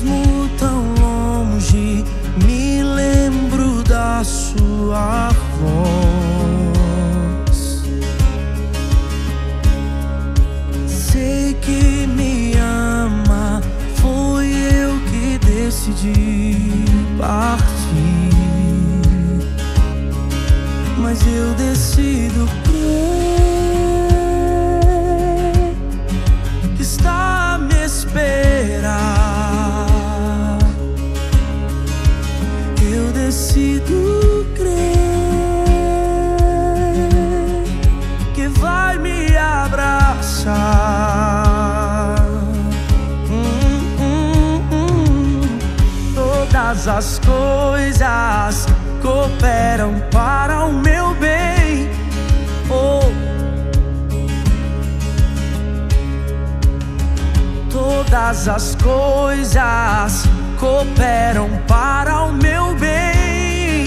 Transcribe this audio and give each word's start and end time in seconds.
mesmo 0.00 0.48
tão 0.58 0.94
longe, 0.94 2.04
me 2.44 2.82
lembro 2.82 3.82
da 3.82 4.24
sua 4.24 5.28
voz. 5.58 5.80
Sei 10.86 11.54
que 11.54 12.06
me 12.06 12.54
ama, 12.56 13.60
foi 13.96 14.48
eu 14.48 14.98
que 15.10 15.38
decidi 15.44 16.56
partir, 17.18 18.30
mas 20.98 21.20
eu 21.26 21.54
decido 21.54 22.48
por. 22.64 23.39
todas 46.60 46.88
as 46.88 47.18
coisas 47.20 48.66
cooperam 49.00 49.94
para 50.10 50.66
o 50.66 50.72
meu 50.72 51.14
bem. 51.14 51.88
Oh. 52.68 53.00
Todas 57.70 58.46
as 58.46 58.74
coisas 58.76 60.28
cooperam 60.58 61.48
para 61.66 62.24
o 62.24 62.32
meu 62.34 62.74
bem. 62.76 63.86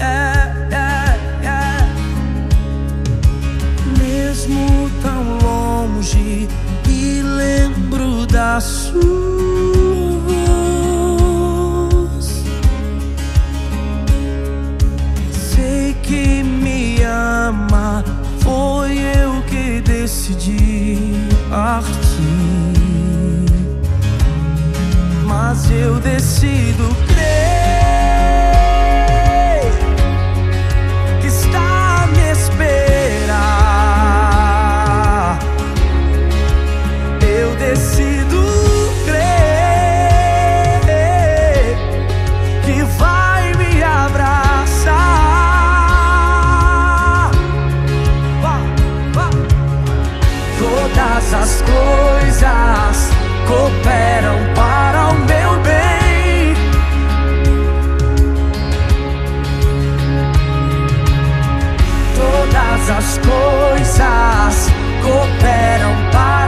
É, 0.00 0.66
é, 0.70 1.18
é. 1.46 1.88
Mesmo 3.98 4.90
tão 5.02 5.38
longe, 5.38 6.46
me 6.86 7.22
lembro 7.22 8.26
da 8.26 8.60
sua. 8.60 9.13
partir. 21.80 22.74
Mas 25.26 25.70
eu 25.70 25.98
decido 25.98 26.88
que 27.06 27.13
todas 62.84 62.90
as 62.90 63.18
coisas 63.18 64.68
cooperam 65.02 66.10
para 66.12 66.43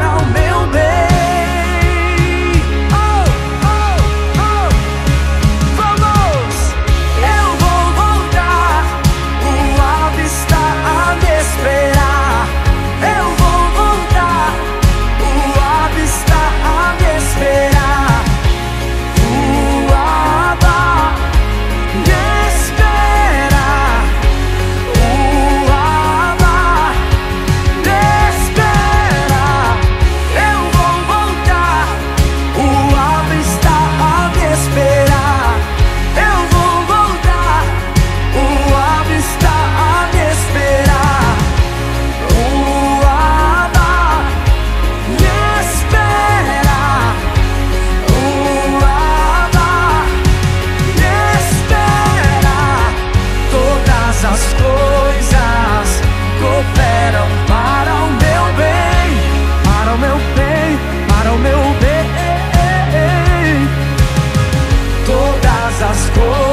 as 65.82 66.10
coisas. 66.10 66.45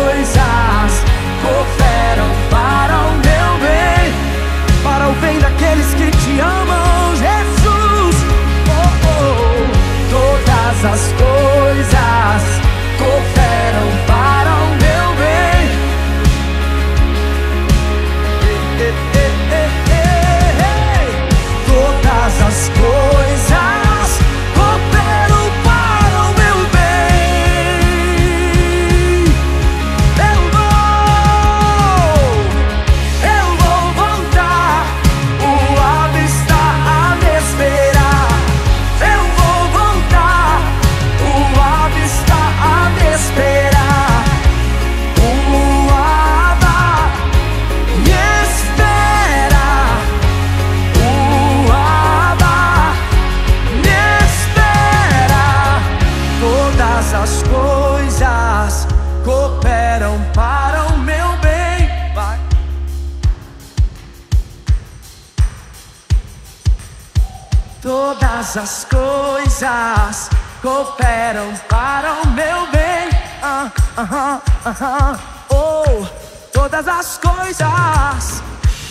Todas 68.54 68.70
as 68.70 68.86
coisas 68.86 70.30
cooperam 70.62 71.56
para 71.68 72.22
o 72.22 72.28
meu 72.28 72.68
bem. 72.68 73.10
Uh, 73.42 73.72
uh, 74.00 74.42
uh, 74.70 75.20
oh, 75.50 76.06
todas 76.52 76.88
as 76.88 77.18
coisas, 77.18 78.44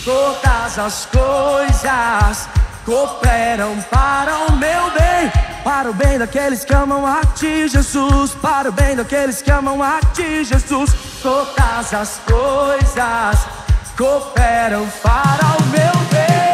todas 0.03 0.77
as 0.77 1.05
coisas 1.05 2.49
cooperam 2.83 3.81
para 3.89 4.37
o 4.39 4.51
meu 4.57 4.91
bem. 4.91 5.31
Para 5.63 5.91
o 5.91 5.93
bem 5.93 6.19
daqueles 6.19 6.65
que 6.65 6.73
amam 6.73 7.07
a 7.07 7.21
ti, 7.33 7.69
Jesus. 7.69 8.31
Para 8.31 8.67
o 8.67 8.71
bem 8.73 8.97
daqueles 8.97 9.41
que 9.41 9.49
amam 9.49 9.81
a 9.81 10.01
ti, 10.13 10.43
Jesus. 10.43 10.93
Todas 11.21 11.93
as 11.93 12.19
coisas 12.25 13.47
cooperam 13.97 14.85
para 15.01 15.45
o 15.57 15.63
meu 15.67 15.93
bem. 16.11 16.52